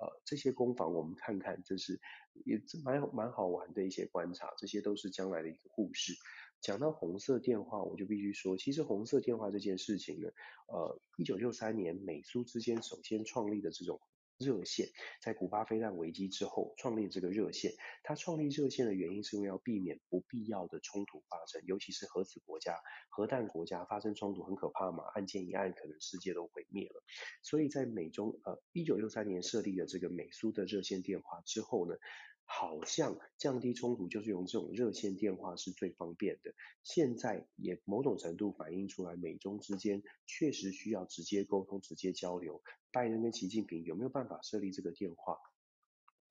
[0.00, 2.00] 呃，这些攻防我们看看，这是
[2.44, 6.12] 也蛮蛮好玩的一些观察，这些都是将来的一个故事。
[6.60, 10.28] 讲到红色电话，我就必须说，其实红色电话这件事情呢，
[10.68, 14.00] 呃，一九六三年美苏之间首先创立的这种。
[14.38, 14.88] 热线
[15.22, 22.76] 在古巴飞弹危机之后创立这个热线，他创立热线的原因是因为要避免不必要的冲突发生，尤其是核子国家、
[23.08, 27.02] 核弹国家发生冲突很可怕嘛，案件一案可能世界都毁灭了。
[27.42, 31.96] 所以在美中呃一九六三年设立了这个美苏的热线电话之后呢，
[32.44, 36.54] 好像降低冲突就是用这种热线电话是最方便的。
[36.82, 42.62] 现在也某种程度反映出来，美中之间确实需要直接沟通、直接交流。
[42.92, 45.38] 拜登跟习近平有没有办法设立这个电话？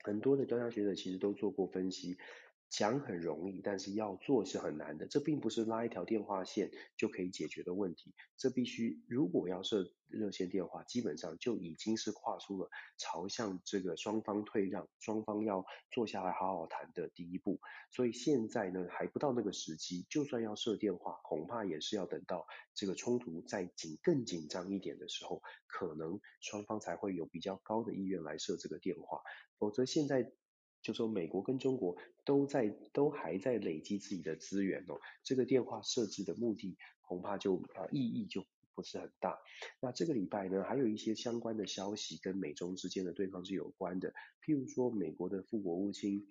[0.04, 2.18] 很多的专家学者其实都做过分析。
[2.74, 5.06] 讲很容易，但是要做是很难的。
[5.06, 8.16] 这并不是拉一条电话线就可以解决的问题。
[8.36, 17.60] 这必须，如果要设热线电话，基本上就已经是跨出了朝向这个双方退让、双方要坐下来好好谈的第一步。
[17.92, 20.08] 所以现在呢，还不到那个时机。
[20.10, 29.22] 就算要设电话，恐怕也是要等到这个冲突再紧、更紧张一点的时候，可能双方才会有比较高的意愿来设这个电话。
[29.60, 30.34] 否则现在。
[30.84, 39.40] 就说美国跟中国都在都还在累积自己的资源哦，这个电话设置的目的恐怕就啊意义就不是很大。
[39.80, 44.14] 那这个礼拜呢，还有一些相关的消息跟美中之间的对抗是有关的，
[44.46, 46.28] 譬如说美国的副国务卿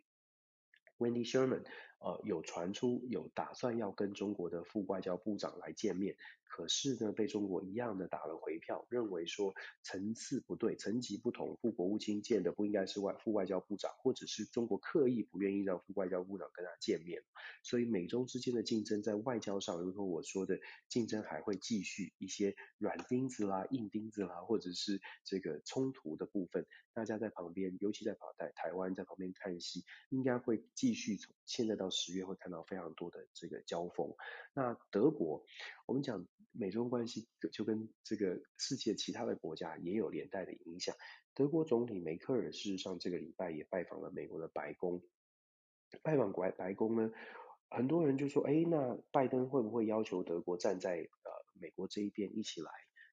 [0.99, 1.65] Wendy Sherman
[2.03, 6.17] 呃有传出有打算要跟中国的副外交部长来见面。
[6.55, 17.23] 可是呢，被中国一样的打了回票，认为说层次不对，层级不同，副国务卿见的不应该是外副外交部长，或者是中国刻意不愿意让副外交部长跟他见面。
[17.63, 20.61] 所以美中之间的竞争在外交上，如同我说的，
[20.91, 34.13] 竞争还会继续，一些软钉子啦、硬钉子啦，或者是这个冲突的部分，大家在旁边，尤其在台台湾在旁边看戏，应该会继续从现在到十月会看到非常多的这个交锋。
[34.53, 35.45] 那德国，
[35.87, 36.27] 我们讲。
[36.55, 40.95] 美中关系就跟这个世界其他的国家也有连带的影响。
[41.33, 45.03] 德国总理梅克尔事实上这个礼拜也拜访了美国的白宫。
[46.03, 47.11] 拜访白白宫呢，
[47.71, 52.71] 很多人就说：哎，那拜登会不会要求德国站在呃美国这一边一起来，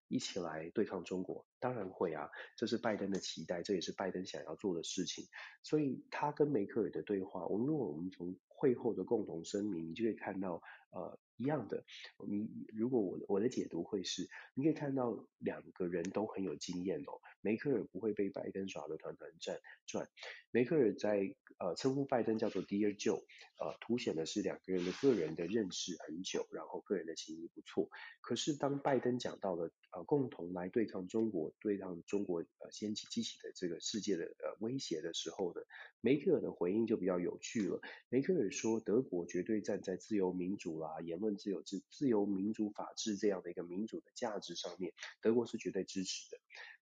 [0.08, 1.46] 一起来对抗中国？
[1.60, 5.24] 当然会啊，这是拜登的期待，这也是拜登想要做的事情。
[5.62, 11.18] 所以他跟梅克尔的对话，我们如果我们从会后的共同声明，你就可以看到呃。
[11.40, 11.84] 一样的，
[12.28, 17.18] 你如果我我的解读会是，你可以看到两个人都很有经验哦。
[17.40, 20.06] 梅克尔不会被拜登耍得团团转转，
[20.50, 23.22] 梅克尔在呃称呼拜登叫做 Dear Joe，
[23.58, 27.88] 呃凸显的是两个人的个人的认识很久，然后个人的情谊不错。
[28.20, 35.62] 可是当拜登讲到了呃共同来对抗中国，对抗中国呃掀起激起的这个世界的呃威胁的时候呢，
[36.02, 37.80] 梅克尔的回应就比较有趣了。
[38.10, 41.29] 梅克尔说，德国绝对站在自由民主啦、言论。
[41.36, 46.38] 自由、自自由、民主、法治这样的一个民主的价值上面，德国是绝对支持的。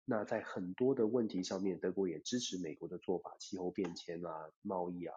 [0.04, 5.14] 那在很多的问题上面，德国也支持美国的做法，气候变迁啊、贸易啊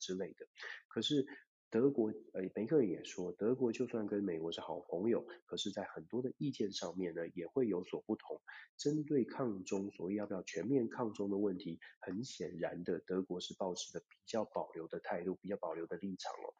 [0.00, 0.46] 之类的。
[0.88, 1.26] 可是
[1.70, 8.42] 德国呃，梅克尔也说，德国就算跟美国是好朋友，可是在很多的意见上面呢，也会有所不同。
[8.76, 16.52] 针对抗中，所谓要不要全面抗中的问题，很显然的，德国是保持的比较保留的态度，比较保留的立场哦。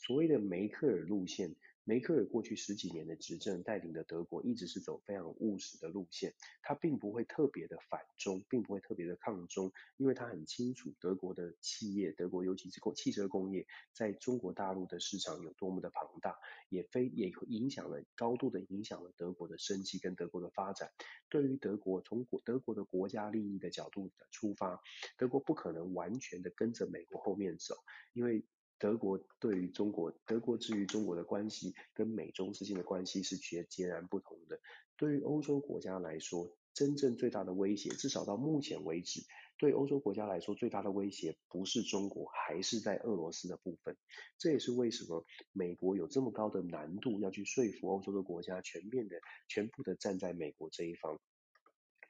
[0.00, 6.32] 所谓的梅克尔路线，梅克尔过去十几年的执政带领的德国一直是走非常务实的路线，
[6.62, 16.34] 他并不会特别的反中，并不会特别的抗中，因为他很清楚德国的企业，德国尤其是汽车工业，在中国大陆的市场有多么的庞大，
[16.70, 20.90] 也非也影响了高度的影响了德国的生机跟德国的发展。
[21.28, 24.80] 对于德国从国德国的国家利益的角度的出发，
[25.18, 27.74] 德国不可能完全的跟着美国后面走，
[28.14, 28.42] 因为。
[28.80, 34.58] 德国对于中国，德国至于中国的关系跟美中之间的关系是截截然不同的。
[34.96, 39.20] 对于欧洲国家来说，真正最大的威胁，至少到目前为止，
[39.58, 43.94] 对欧洲国家来说最大的威胁不是中国，还是在俄罗斯的部分。
[44.38, 51.20] 这也是为什么美国有这么高的难度要去说服欧洲的国家全面的、全部的站在美国这一方。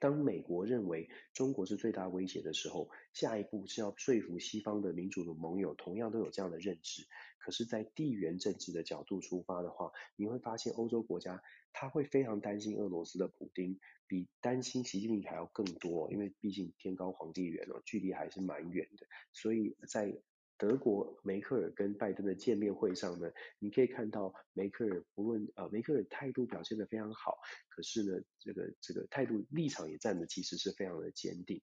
[0.00, 7.06] 当美国认为中国是最大威胁的时候，下一步是要说服西方的民主的盟友同样都有这样的认知。
[7.38, 19.06] 可是，在地缘政治的角度出发的话，你会发现欧洲国家他会非常担心俄罗斯的普丁，比担心习近平还要更多，因为毕竟天高皇帝远哦，距离还是蛮远的。
[19.32, 20.14] 所以在
[20.60, 27.38] 德国梅克尔跟拜登的见面会上呢，你可以看到梅克尔不论呃梅克尔态度表现得非常好，
[27.70, 31.62] 可是呢这个这个态度立场也站得其实是非常的坚定。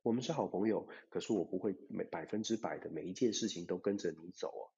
[0.00, 4.72] 我们是好朋友，可是我不会每百分之百的每一件事情都跟着你走哦。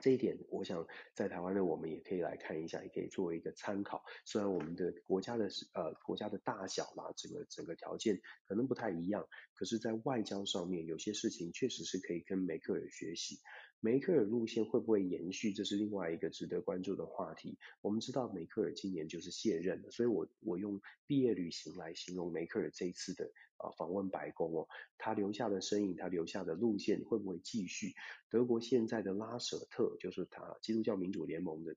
[0.00, 4.02] 这一点，我想在台湾呢我们也可以来看一下，也可以作为一个参考。
[4.24, 13.38] 虽然我们的国家的呃国家的大小啦，整个整个条件可能不太一样，可是，在外交上面有些事情确实是可以跟梅克尔学习。
[13.80, 17.58] 梅克尔路线会不会延续，这是另外一个值得关注的话题。
[17.80, 23.30] 我们知道梅克尔今年就是卸任了，所以我我用毕业旅行来形容梅克尔这一次的。
[23.62, 24.66] 啊，访问白宫哦，
[24.96, 27.94] 他留下的身影，他留下的路线会不会继续？
[28.30, 31.76] 德国现在的拉舍特，就是他基督教民主联盟的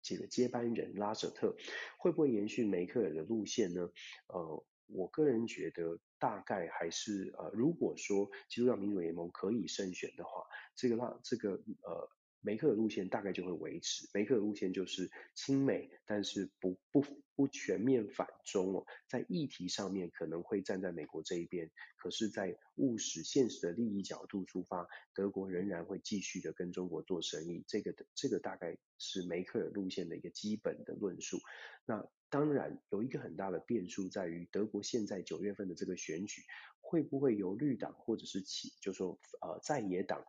[0.00, 1.56] 这个接班人拉舍特，
[1.98, 3.90] 会不会延续梅克尔的路线呢？
[4.28, 10.44] 呃，我个人觉得大概还是呃，如果说基督教民主联盟可以胜选的话，
[10.74, 11.50] 这个让这个
[11.82, 12.08] 呃。
[12.44, 17.02] 梅克尔路线大概就会维持，梅克尔路线就是亲美，但是不不
[17.34, 31.38] 不全面反中哦，在议题上面可能会站在美国这一边，可是，在务实现实的利益角度出发，德国仍然会继续的跟中国做生意，这个这个大概是梅克尔路线的一个基本的论述。
[31.86, 36.42] 那当然有一个很大的变数在于，德国现在九月份的这个选举
[36.82, 40.22] 会不会由绿党或者是起，就是说呃在野党。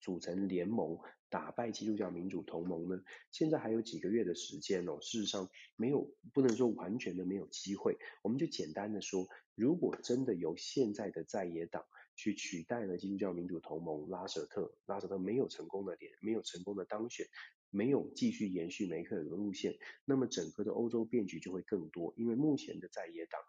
[0.00, 3.02] 组成联盟打败基督教民主同盟呢？
[3.30, 7.98] 现在还有几个月的时间哦，事实上没有不能说完全的没有机会。
[8.22, 11.84] 我们就简单的说，如果真的由现在的在野党
[12.16, 17.26] 去取代了基督教民主同盟，拉舍特拉舍特没有成功的点没有成功的当选，
[17.70, 23.40] 没有继续延续梅克尔的路线，那么整个的欧洲变局就会更多，因为目前的在野党。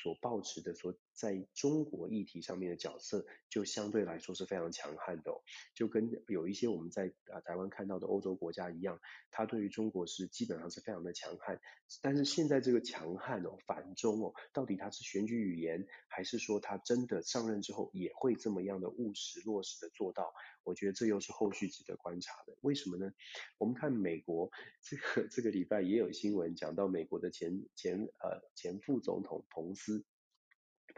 [0.00, 5.32] 所抱持的所在中国议题上面的角色，就相对来说是非常强悍的，
[5.74, 9.00] 就跟有一些我们在啊台湾看到的欧洲国家一样，
[9.32, 11.60] 他对于中国是基本上是非常的强悍。
[12.02, 20.32] 但是现在这个强悍哦，反中哦，到底他是选举语言，还是说他真的上任之后也会这么样的务实落实的做到？
[20.62, 22.54] 我觉得这又是后续值得观察的。
[22.60, 23.10] 为什么呢？
[23.58, 24.50] 我们看美国
[24.82, 30.04] 这个这个礼拜也有新闻讲到美国的前前呃前副总统彭斯。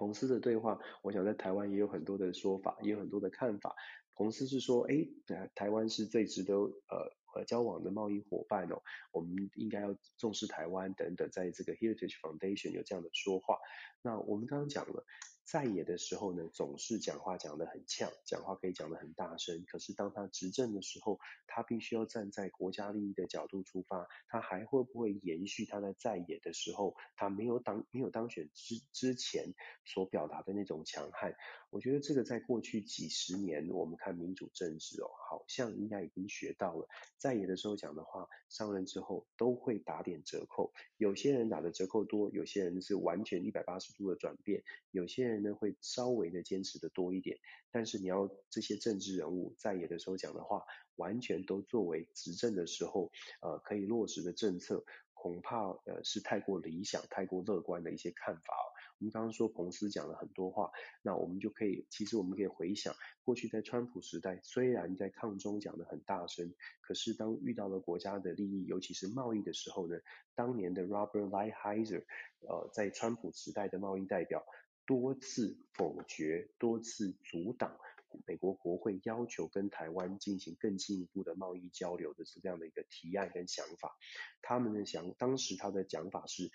[0.00, 3.76] 彭斯的对话，我想在台湾也有很多的说法，也有很多的看法。
[4.14, 5.06] 彭斯是说，哎，
[5.54, 8.80] 台湾是最值得呃和交往的贸易伙伴哦，
[9.12, 13.58] 我们应该要重视台湾等等，在这个 Heritage Foundation 有这样的说话。
[14.00, 15.04] 那我们刚刚讲了。
[15.50, 19.64] 在野的时候呢，总是讲话讲得很呛，讲话可以讲得很大声。
[19.66, 24.06] 可是当他执政的时候，他必须要站在国家利益的角度出发。
[24.28, 29.52] 他还会不会延续他在在野的时候，他没有当没有当选之之前
[29.84, 31.34] 所表达的那种强悍？
[31.70, 36.88] 我觉得这个在过去几十年，我们看民主政治哦，好像应该已经学到了。
[37.18, 40.72] 在野的时候讲的话，上任之后都会打点折扣。
[40.96, 45.39] 有些人打的折扣多，有些人是完全一百八十度的转变，有些人。
[45.40, 47.38] 呢会稍微的坚持的多一点，
[47.70, 50.64] 但是你要这些政治人物在野的时候讲的话，
[50.96, 53.10] 完全都作为执政的时候
[53.42, 54.84] 呃可以落实的政策，
[55.14, 58.54] 恐怕呃是太过理想、太过乐观的一些看法。
[58.98, 60.70] 我们刚刚说彭斯讲了很多话，
[61.00, 69.96] 那我们就可以，其实我们可以回想过去在川普时代，虽然在抗中讲得很大声，可是当遇到了国家的利益，尤其是贸易的时候呢，
[70.34, 72.04] 当年的 Robert Lighthizer
[72.46, 74.44] 呃在川普时代的贸易代表。
[74.90, 77.78] 多次否决，多次阻挡
[78.26, 83.96] 美国国会要求跟台湾进行更进一步的贸易交流的这样的一个提案跟想法。
[84.42, 86.50] 他们的想，当时他的讲法是。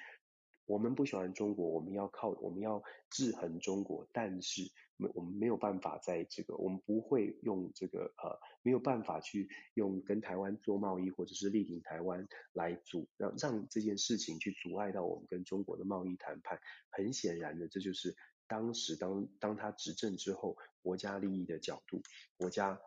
[0.67, 2.81] 我们不喜欢中国，我们要靠，我们要
[3.11, 4.63] 制衡中国，但是
[4.97, 16.59] 没我们没有办法在这个，我们不会用这个呃，没有办法去用跟台湾做贸易或者是力挺台湾来阻让让这件事情去阻碍到我们跟中国的贸易谈判。
[16.89, 18.15] 很显然的，这就是
[18.47, 22.01] 当时当当他执政之后，国家利益的角度，
[22.37, 22.79] 国家。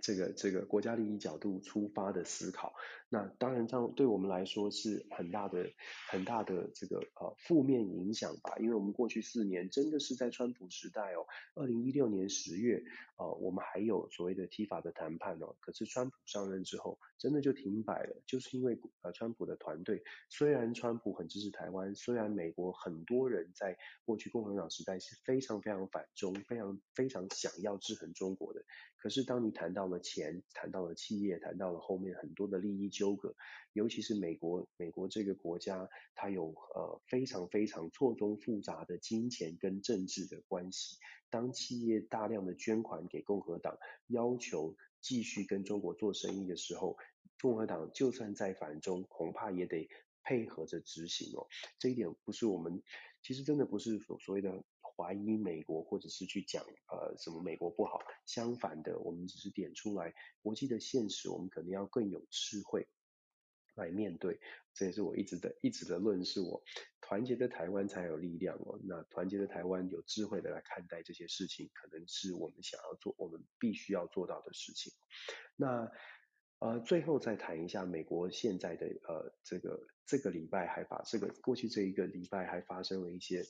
[0.00, 2.74] 这个这个国家利益角度出发的思考，
[3.08, 5.70] 那当然这样对我们来说是很大的
[6.08, 12.82] 很大的这个呃负面影响吧，因为我们过去四年真的是在川普时代哦，二零一六年十月
[13.16, 20.02] 呃我们还有所谓的 T 法的谈判哦，可是川普上任之后真的就停摆了，就是因为呃川普的团队。
[20.28, 28.64] 虽然川普很支持台湾，虽然美国很多人在过去共和党时代是非常非常反中，非常非常想要制衡中国的，
[29.00, 33.34] 可是当你谈到了钱，谈到了企业，谈到了后面很多的利益纠葛，
[33.72, 40.98] 尤其是美国，美国这个国家，它有呃非常非常错综复杂的金钱跟政治的关系。
[41.30, 43.78] 当企业大量的捐款给共和党，
[44.08, 46.98] 要求继续跟中国做生意的时候，
[47.40, 49.88] 共和党就算再反中，恐怕也得
[50.22, 51.46] 配合着执行哦。
[51.78, 52.82] 这一点不是我们，
[53.22, 54.62] 其实真的不是所所谓的。
[55.00, 62.86] 怀疑美国，或者是去讲呃什么美国不好，相反的，我们只是点出来国际的现实，我们可能要更有智慧
[63.76, 64.38] 来面对。
[64.74, 66.62] 这也是我一直的一直的论述，我
[67.00, 68.78] 团结的台湾才有力量哦。
[68.84, 74.92] 那团结的台湾有智慧的来看待这些事情，可能是我们想要做，我们必须要做到的事情。
[75.56, 75.90] 那
[76.58, 83.42] 呃最后再谈一下美国现在的呃这个这个礼拜还把这个过去这一个礼拜还发生了一些。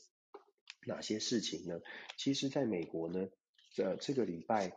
[0.87, 1.81] 哪些事情呢？
[2.17, 3.29] 其实，在美国呢，
[3.77, 4.73] 呃，这个礼拜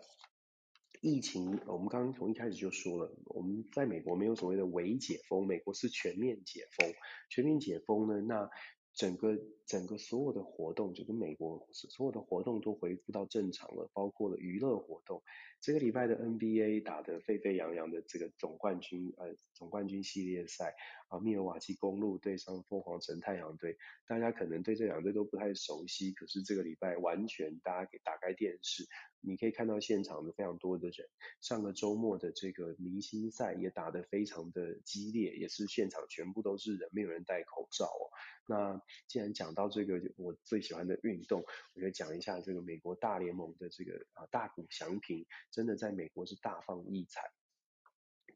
[1.01, 6.93] 疫情，我们刚刚从一开始就说了，我们在美国没有所谓的伪解封，美国是全面解封。
[7.29, 8.49] 全面解封呢，那
[8.93, 15.23] 整个整个所有的活动，就跟美国所有的活动都恢复到正常了，包括了娱乐活动。
[15.63, 20.75] 这个礼拜的 NBA 打得沸沸扬扬的这个总冠军，呃，总冠军系列赛
[21.07, 28.85] 啊，密尔瓦基公鹿对上凤凰城太阳队，大家可能对这两队都不太熟悉，可是这个礼拜完全大家给打开电视，
[29.21, 31.07] 你可以看到现场的非常多的人。
[31.39, 38.11] 上个周末的这个明星赛也打得非常的激烈，也是现场全部都是人，没有人戴口罩哦。
[38.45, 47.31] 那既然讲到这个我最喜欢的运动，我就讲一下这个美国大联盟的这个啊大谷翔平，真的在美国是大放异彩。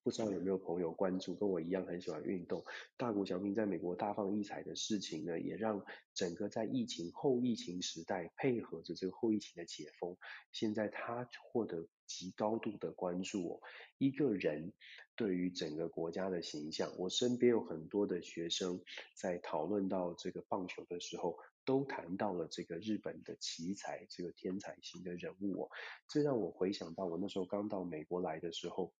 [0.04, 2.64] 不知道有没有朋友关注，跟我一样很喜欢运动。
[2.96, 10.16] 大谷翔平在美国大放异彩的事情呢，也让整个在疫情后疫情时代，配合着这个后疫情的解封，
[10.54, 13.60] 现在他获得极高度的关注哦。
[13.98, 14.72] 一个人
[15.18, 18.82] 对于整个国家的形象，我身边有很多的学生
[19.14, 21.38] 在讨论到这个棒球的时候，
[21.68, 25.70] 都谈到了这个日本的奇才，这个天才型的人物哦。
[26.08, 28.92] 这让我回想到我那时候刚到美国来的时候。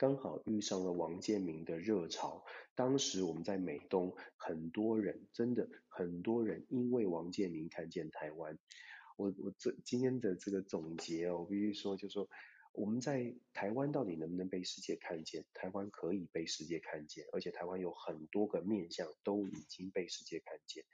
[0.00, 2.44] 刚好遇上了王建民的热潮，
[2.76, 8.56] 当时我们在美东，很多人真的很多人因为王建民看见台湾。
[9.16, 12.30] 我我这今天的这个总结哦，我必须说就说
[12.72, 15.44] 我们在台湾到底能不能被世界看见？
[15.52, 20.84] 台湾可以被世界看见，而且台湾有很多个面向都已经被世界看见。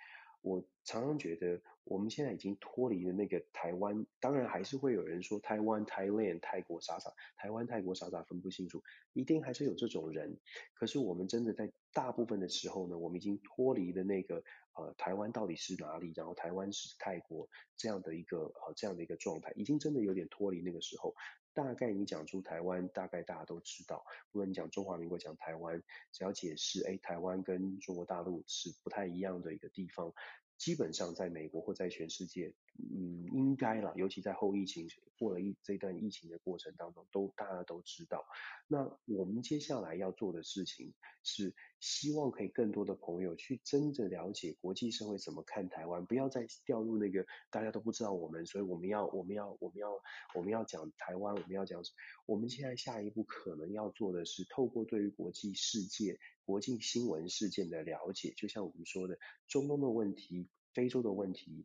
[0.45, 8.83] 我常常觉得，我们现在已经脱离了那个台湾，当然还是会有人说台湾、Thailand、泰国傻傻，台湾、泰国傻傻分不清楚，
[9.15, 10.39] 一定还是有这种人。
[10.75, 21.15] 可是我们真的在大部分的时候呢，我们已经脱离了那个呃台湾到底是哪里，然后台湾是泰国这样的一个呃这样的一个状态，已经真的有点脱离那个时候。
[21.55, 24.05] 大概你讲出台湾，大概大家都知道。
[24.33, 25.83] 不论你讲中华民国，讲台湾，
[26.13, 30.13] 只要解释，哎，台湾跟中国大陆是不太一样的一个地方。
[30.57, 38.25] 基本上在美国或在全世界，嗯，应该啦，尤其在后疫情过了一这段疫情的过程当中，都大家都知道。
[38.67, 49.91] 那我们接下来要做的事情是，希望可以更多的朋友去真正了解国际社会怎么看台湾，不要再掉入那个大家都不知道我们，所以我们要我们要我们要
[50.35, 51.83] 我们要讲台湾，我们要讲，
[52.27, 56.19] 我们现在下一步可能要做的是，透过对于国际世界。
[56.47, 59.19] 国际新闻事件的了解，就像我们说的，
[59.49, 61.65] 中东的问题、非洲的问题，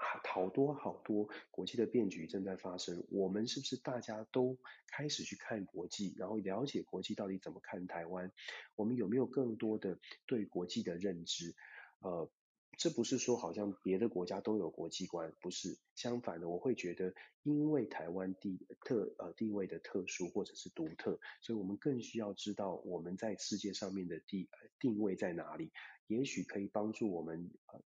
[0.00, 3.04] 好多好多国际的变局正在发生。
[3.10, 8.32] 我们是不是大家都开始去看国际，然后了解国际到底怎么看台湾？
[8.76, 11.54] 我们有没有更多的对国际的认知？
[12.00, 12.30] 呃。
[12.78, 24.48] 这不是说好像别的国家都有国际观，不是，相反的，我会觉得，因为台湾地特呃地位的特殊或者是独特，所以我们更需要知道我们在世界上面的地
[24.78, 25.72] 定位在哪里，
[26.06, 27.82] 也许可以帮助我们呃。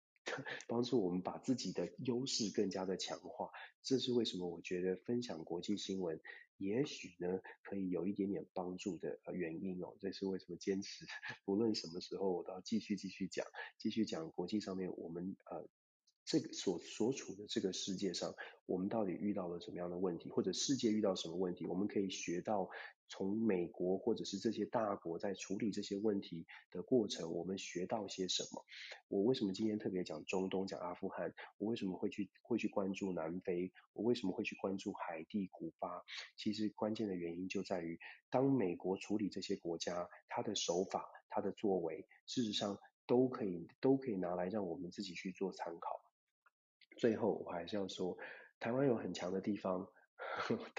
[0.67, 6.19] 帮助我们把自己的优势更加的强化，这是为什么我觉得分享国际新闻，
[6.57, 9.95] 也许呢可以有一点点帮助的原因哦。
[9.99, 11.05] 这是为什么坚持，
[11.45, 13.45] 不论什么时候我都要继续继续讲，
[13.77, 15.67] 继续讲国际上面我们呃。
[16.25, 18.33] 这个所所处的这个世界上，
[18.65, 22.69] 我们到底遇到了什么样的问题，或者世界遇到什么问题，我们可以学到
[23.07, 28.65] 从美国或者是这些大国在处理这些问题的过程，我们学到些什么？
[29.07, 31.33] 我为什么今天特别讲中东，讲阿富汗？
[31.57, 33.71] 我为什么会去会去关注南非？
[33.93, 36.03] 我为什么会去关注海地、古巴？
[36.37, 37.99] 其实关键的原因就在于，
[38.29, 46.01] 当美国处理这些国家，他的手法、他的作为，事实上都可以都可以拿来让我们自己去做参考。
[46.97, 48.17] 最后，我还是要说，
[48.59, 49.87] 台湾有很强的地方，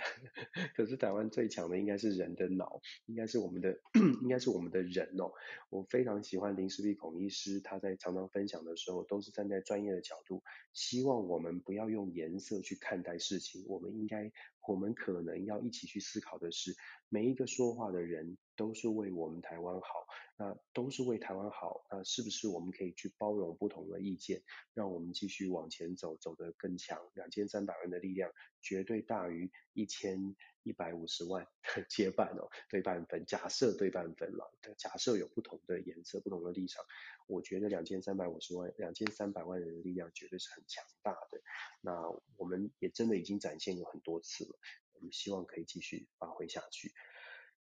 [0.76, 3.78] 可是台湾最强的应该是人的脑，应该是我们的，
[4.22, 5.32] 应该是我们的人哦。
[5.70, 14.32] 我非常喜欢林氏璧孔医师，他在常常分享的时候，都是站在专业的角度，希望我们不要用颜色去看待事情，我们应该，
[14.66, 16.74] 我们可能要一起去思考的是，
[17.08, 19.88] 每一个说话的人都是为我们台湾好。
[20.36, 24.42] 那都是为台湾好，那是不是我们可以去包容不同的意见，
[24.72, 26.98] 让我们继续往前走，走得更强？
[27.14, 30.34] 两千三百万的力量绝对大于一千
[30.64, 31.46] 一百五十万
[31.76, 33.24] 的 接半哦，对半分。
[33.26, 36.84] 假设对半分了，假设有不同的颜色、不同的立场，
[37.28, 41.40] 我觉得两千三百五十万、两千三百万人的力量绝对是很强大的。
[41.80, 41.92] 那
[42.36, 44.58] 我们也真的已经展现有很多次了，
[44.94, 46.92] 我们希望可以继续发挥下去。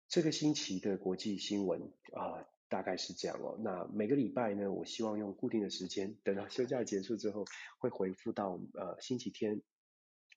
[0.08, 3.58] 这个星期的国际新闻啊、大概是这样哦。
[3.64, 7.46] 那每个礼拜呢，我希望用固定的时间，等到休假结束之后，
[7.80, 9.64] 会回复到呃星期天，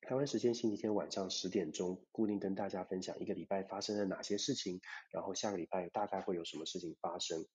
[0.02, 4.80] 台湾时间星期天晚上十点钟，固定跟大家分享一个礼拜发生了哪些事情，
[5.10, 7.46] 然后下个礼拜大概会有什么事情发生。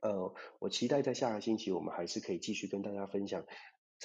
[0.00, 3.46] 呃，我期待在下个星期我们还是可以继续跟大家分享。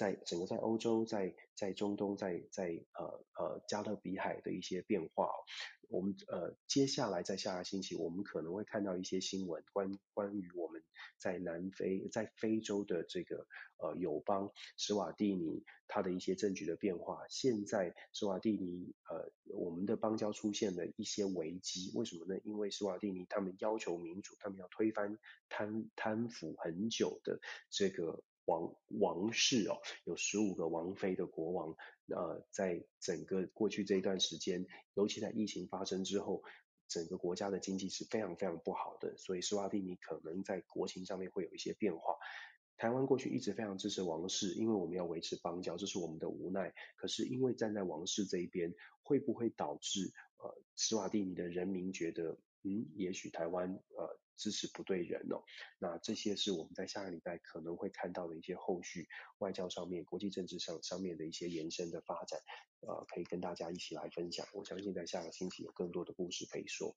[0.00, 3.04] 在整个在欧洲，在在中东，在在呃
[3.36, 5.28] 呃加勒比海的一些变化。
[5.90, 10.82] 我们呃接下来在下个星期，我们可能会看到一些新闻，关关于我们
[11.18, 13.46] 在南非在非洲的这个
[13.76, 17.26] 呃友邦史瓦蒂尼它的一些政局的变化。
[17.28, 22.40] 现在史瓦蒂尼呃我们的邦交出现了一些危机，为什么呢？
[22.42, 25.18] 因为史瓦蒂尼他们要求民主，他们要推翻
[25.50, 27.38] 贪贪腐很久的
[27.68, 28.22] 这个。
[28.50, 31.76] 王王室哦，有十五个王妃的国王，
[32.08, 36.42] 呃，在整个过去这一段时间，尤其在疫情发生之后，
[36.88, 42.16] 整个国家的经济是非常非常不好的，所以斯瓦蒂尼可能在国情上面会有一些变化。
[42.76, 46.74] 台湾过去一直非常支持王室，因为我们要维持邦交，这是我们的无奈。
[46.96, 54.19] 可是因为站在王室这一边，会不会导致呃斯瓦蒂尼的人民觉得，嗯，也许台湾呃。
[54.40, 55.44] 支持不对人哦，
[55.78, 59.06] 那这些是我们在下个礼拜可能会看到的一些后续
[59.38, 62.40] 外交上面、国际政治上上面的一些延伸的发展，
[62.80, 64.46] 呃，可以跟大家一起来分享。
[64.54, 66.96] 我相信在下个星期有更多的故事可以说。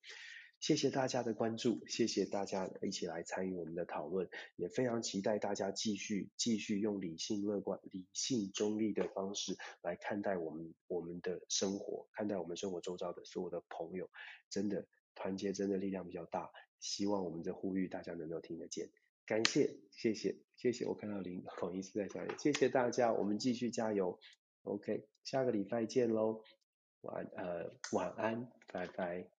[0.59, 14.09] 谢谢大家的关注，谢谢大家一起来参与我们的讨论，也非常期待大家继续继续用理性乐观、理性中立的方式来看待我们我们的生活，看待我们生活周遭的所有的朋友，
[14.49, 16.49] 真的团结真的力量比较大。
[16.83, 18.89] 希望我们的呼吁大家能够听得见，
[19.25, 20.85] 感谢，谢谢，谢谢。
[20.85, 24.19] 我看到林 孔医师在这里，谢谢大家，我们继续加油。
[24.63, 26.43] OK，下个礼拜见喽，
[27.01, 29.29] 晚呃晚安，拜拜。